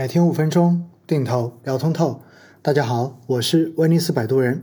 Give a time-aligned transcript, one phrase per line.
[0.00, 2.22] 每天五分钟，定投聊通透。
[2.62, 4.62] 大家好，我是威尼斯摆渡人。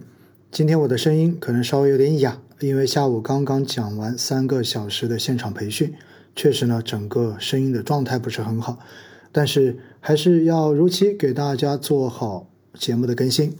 [0.49, 5.93] 今天我的声音可能稍微有点哑，因为下午刚刚讲完三个小时的现场培训，
[6.35, 8.79] 确实呢，整个声音的状态不是很好。
[9.31, 13.55] 但是还是要如期给大家做好节目的更新。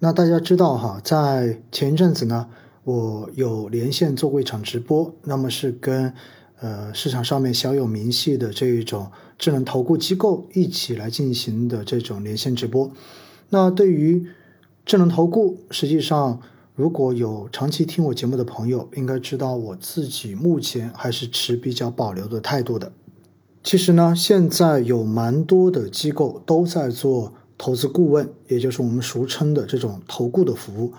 [0.00, 2.50] 那大家知道哈，在前一阵子呢，
[2.82, 6.12] 我有连线做过一场直播，那么是跟。
[6.60, 12.90] 呃，市场上面小有名气的这一种智能投顾机构一起来进行的这种连线直播。
[13.50, 14.26] 那对于
[14.86, 16.40] 智能投顾，实际上
[16.74, 22.92] 如果有长期听我节目的朋友，应该知道我自己目前还是持比较保留的态度的。
[23.62, 30.92] 其实呢，现在有蛮多的机构都在做投资顾问，也就是我们俗称的这种投顾的服务。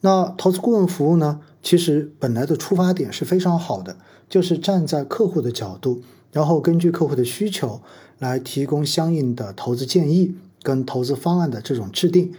[0.00, 3.96] 那投资顾问服务呢，其实本来的出发点是非常好的。
[4.28, 6.00] 就是站在客户的角度，
[6.32, 7.80] 然后根据客户的需求
[8.18, 12.32] 来提供相应的投资建议跟投资方案的这种制定，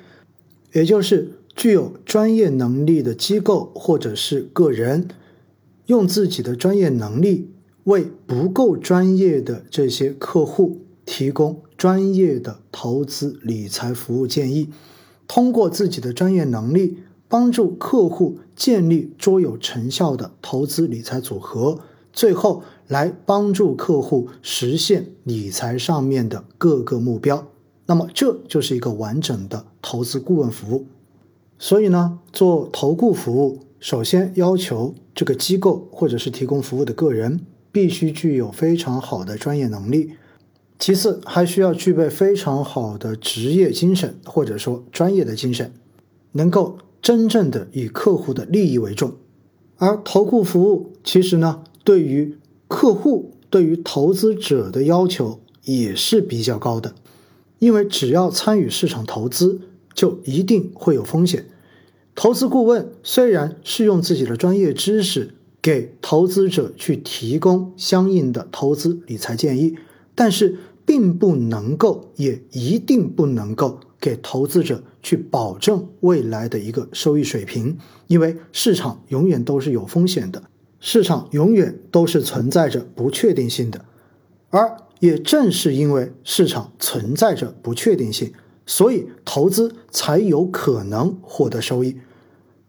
[0.73, 5.07] 也就是具有专业能力的机构或者是个人，
[5.85, 7.51] 用自己的专业能力
[7.85, 14.69] 为不够专业的这些客户提供专业的投资理财服务建议，
[15.27, 16.97] 通过自己的专业能力。
[17.29, 21.79] 帮助客户建立卓有成效的投资理财组合，
[22.11, 22.61] 最后
[22.93, 27.47] 来帮助客户实现理财上面的各个目标。
[27.87, 30.85] 那么，这就是一个完整的投资顾问服务。
[31.57, 37.39] 所以呢，做投顾服务，首先要求这个机构或者是提供服务的个人
[37.71, 40.11] 必须具有非常好的专业能力，
[40.77, 45.73] 其次还需要具备非常好的职业精神或者说专业的精神，
[46.33, 46.77] 能够。
[47.03, 49.15] 真正的以客户的利益为重，
[49.75, 56.95] 而投顾服务其实呢，对于客户、对于投资者的要求也是比较高的，
[57.59, 59.61] 因为只要参与市场投资，
[59.93, 61.45] 就一定会有风险。
[62.15, 69.75] 投资顾问虽然是用自己的专业知识给投资者去提供相应的投资理财建议，
[70.15, 73.79] 但是并不能够，也一定不能够。
[73.99, 77.77] 给投资者去保证未来的一个收益水平，
[78.07, 80.43] 因为市场永远都是有风险的，
[80.85, 83.85] 市场永远都是存在着不确定性的，
[84.49, 88.33] 而也正是因为市场存在着不确定性，
[88.65, 91.95] 所以投资才有可能获得收益。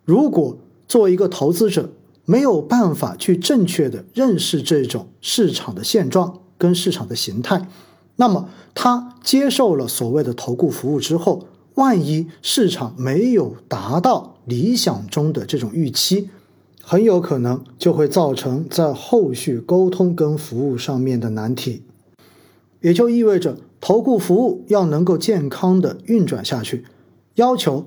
[0.04, 1.92] 如果作为一个投资者
[2.24, 7.66] 没有办法去正确的认识这种市场的现状跟市场的形态，
[8.14, 16.30] 那么他接受了所谓的投顾服务之后，万一市场没有达到理想中的这种预期，
[16.84, 21.82] 很有可能就会造成在后续沟通跟服务上面的难题。
[22.80, 26.84] 也就意味着投顾服务要能够健康的运转下去，
[27.36, 27.86] 要求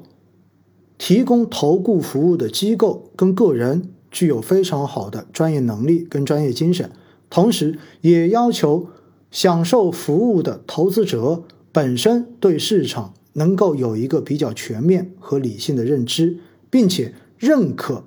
[0.97, 6.89] 提供投顾服务的机构跟个人具有非常好的专业能力跟专业精神，
[7.29, 8.87] 同时也要求。
[9.29, 11.43] 享受服务的投资者
[11.73, 16.37] 本身对市场能够有一个比较全面和理性的认知，
[16.69, 18.05] 并且认可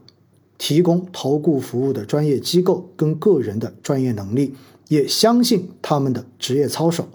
[0.60, 4.54] 提供投顾服务的专业机构跟个人的专业能力，
[4.88, 7.09] 也相信他们的职业操守。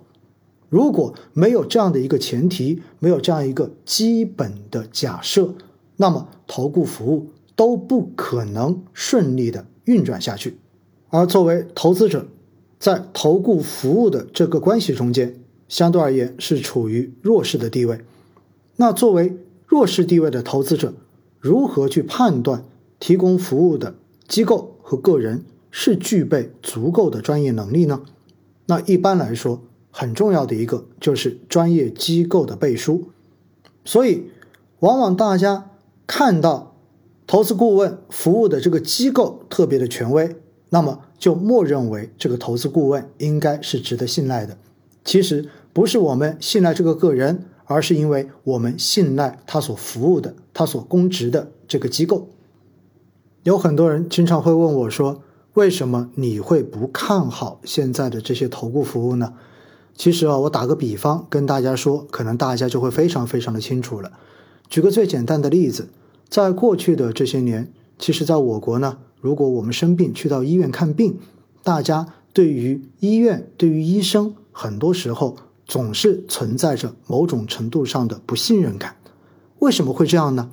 [0.68, 5.54] 如果没有这样的一个前提，没有这样一个基本的假设，
[5.98, 10.58] 那么投顾服务都不可能顺利的运转下去。
[11.10, 12.26] 而作为投资者，
[12.80, 18.02] 在投顾服务的这个关系中间，相对而言是处于弱势的地位。
[18.78, 20.96] 那作为弱势地位的投资者，
[21.40, 22.66] 如何去判断
[23.00, 23.96] 提供服务的
[24.28, 28.02] 机构和个人是具备足够的专业能力呢？
[28.66, 29.62] 那一般来说，
[29.92, 33.10] 很重要的一个就是专业机构的背书。
[33.84, 34.26] 所以，
[34.80, 35.70] 往往大家
[36.08, 36.76] 看到
[37.28, 40.36] 投资顾问服务的这个机构特别的权威。
[40.70, 44.58] 那么就默认为这个投资顾问应该是值得信赖的。
[45.06, 52.28] 其实不是我们信赖这个个人，而是因为我们信赖他所服务的、他所供职的这个机构。
[53.46, 55.22] 有很多人经常会问我说
[55.54, 59.34] ：“为什么你会不看好现在的这些投顾服务呢？”
[59.94, 64.14] 其实啊，我打个比方跟大家说，可能大家就会非常非常的清楚了。
[64.68, 65.90] 举个最简单的例子，
[66.28, 68.98] 在过去的这些年，其实在我国呢。
[69.22, 71.20] 如果我们生病去到医院看病，
[71.62, 75.38] 大家对于医院、对于医生，很多时候
[75.68, 78.96] 总是存在着某种程度上的不信任感。
[79.60, 80.50] 为什么会这样呢？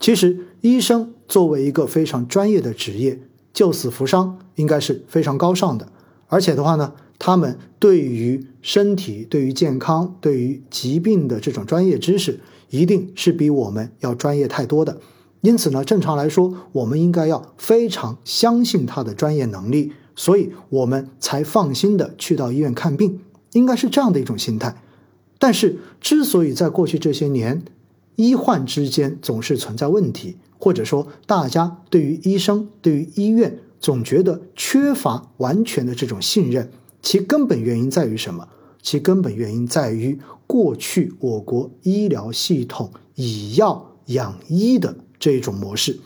[0.00, 3.18] 其实，医生作为一个非常专业的职业，
[3.52, 5.88] 救死扶伤应该是非常高尚的。
[6.28, 12.38] 而且的话呢，他们对于身体、对于健康、对于疾病的这种专业知识，
[12.70, 14.98] 一定是比我们要专业太多的。
[15.40, 23.18] 因此呢，正常来说，我们应该要非常相信他的专业能力，所以我们才放心的去到医院看病，
[23.54, 24.80] 应该是这样的一种心态。
[25.40, 27.64] 但是，之所以在过去这些年，
[28.14, 36.70] 医患之间总是存在问题，或者说大家对于医生、对于医院总觉得缺乏完全的这种信任。
[37.02, 38.46] 其根本原因在于什么？
[38.80, 45.98] 其根本原因在于过去我国医疗系统以药养医的这种模式，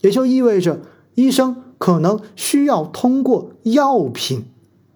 [0.00, 0.80] 也就意味着
[1.16, 4.44] 医生可能需要通过药品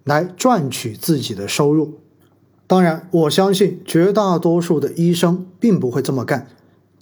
[0.04, 1.94] 来赚取自己的收入。
[2.68, 6.46] 当然，我相信绝大多数的医生并不会这么干，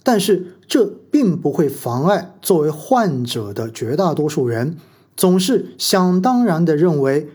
[0.03, 4.77] 但是这并不会妨碍作为患者的绝大多数人
[5.15, 7.29] 总是想当然的认为。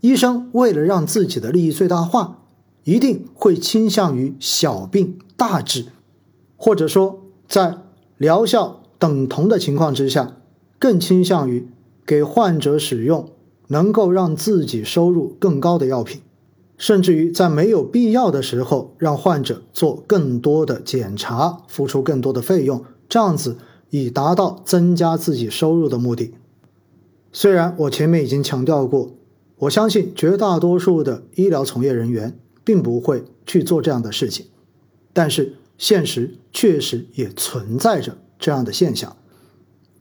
[0.00, 2.42] 医生为了让自己的利益最大化，
[2.84, 5.86] 一定会倾向于小病大治，
[6.58, 7.78] 或者说在
[8.18, 10.36] 疗效等同的情况之下，
[10.78, 11.70] 更倾向于
[12.04, 13.30] 给患者使用
[13.68, 16.20] 能够让自己收入更高的药品，
[16.84, 23.56] 甚至于在没有必要的时候让患者做更多的检查，付出更多的费用，这样子
[23.88, 26.34] 以达到增加自己收入的目的。
[27.32, 29.14] 虽然我前面已经强调过。
[29.60, 34.44] 我相信绝大多数的医疗从业人员并不会去做这样的事情，
[35.14, 39.16] 但是现实确实也存在着这样的现象，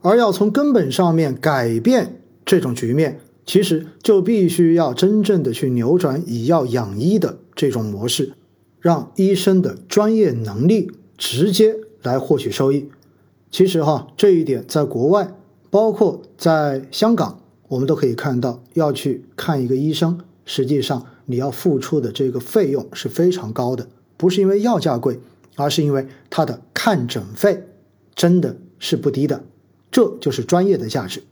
[0.02, 8.34] 而要从根本上面改变这种局面，其实就必须要真正的去扭转以药养医的这种模式，
[8.80, 12.90] 让医生的专业能力直接来获取收益。
[13.52, 15.36] 其实哈，这一点在国外，
[15.70, 17.40] 包括在香港。
[17.70, 25.20] 我们都可以看到，要去看一个医生，实际上你要付出的这个费用是非常高的，不是因为药价贵，
[25.56, 27.64] 而是因为他的看诊费
[28.14, 29.44] 真的是不低的，
[29.90, 31.24] 这就是专业的价值。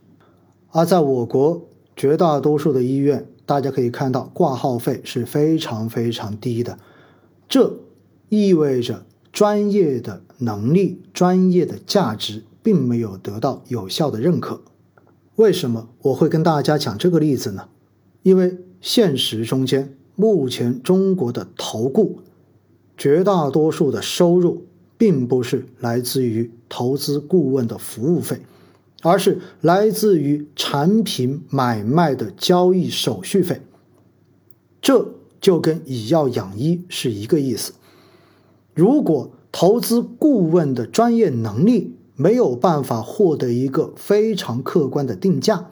[0.71, 1.61] 而在我国
[1.95, 6.77] 绝大多数的医院，大家可以看到挂号费是非常非常低的，
[7.47, 7.79] 这
[8.29, 14.61] 意味着专业的能力、专业的价值并没有得到有效的认可。
[15.35, 17.67] 为什么我会跟大家讲这个例子呢？
[18.23, 22.19] 因为现实中间，目前中国的投顾
[22.97, 24.65] 绝大多数的收入，
[24.97, 28.41] 并不是来自于投资顾问的服务费，
[29.01, 33.61] 而是来自于产品买卖的交易手续费。
[34.81, 37.73] 这就跟以药养医是一个意思。
[38.73, 45.71] 如果投资顾问的专业能力，没有办法获得一个非常客观的定价，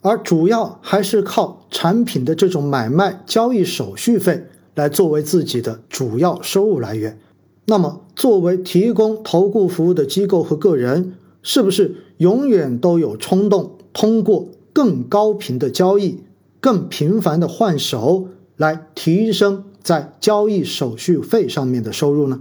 [0.00, 7.18] 而主要还是靠产品的这种买卖交易手续费来作为自己的主要收入来源。
[7.66, 16.20] 那么，作为提供投顾服务的机构和个人，是不是永远都有冲动通过更高频的交易、
[16.60, 22.40] 更频繁的换手来提升在交易手续费上面的收入呢？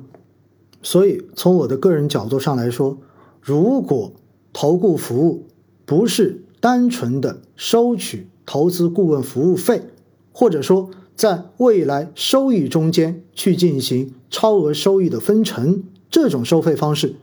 [0.81, 2.98] 所以，从我的个人角度上来说，
[3.42, 4.14] 如果
[4.52, 5.46] 投顾服务
[5.86, 9.84] 不是单纯的收取投资顾问服务费，
[10.31, 17.16] 或者说在未来收益中间去进行超额收益的分成这种收费方式，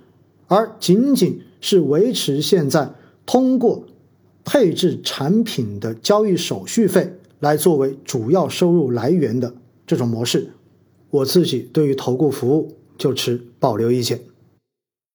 [0.50, 2.92] 而仅仅是维持现在
[3.24, 3.84] 通过
[4.44, 9.54] 配置产品的交易手续费来作为主要收入来源的
[9.86, 10.50] 这种模式，
[11.10, 14.20] 我自己对于投顾服务就持保留意见。